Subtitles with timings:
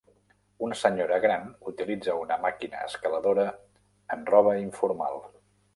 [0.67, 3.47] Una senyora gran utilitza una màquina escaladora
[4.17, 5.25] en roba informal.